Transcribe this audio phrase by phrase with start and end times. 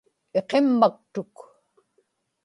[0.39, 1.35] iqimmaktuk